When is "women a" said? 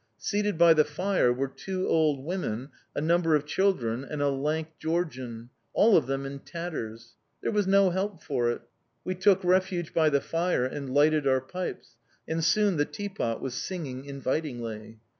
2.25-2.99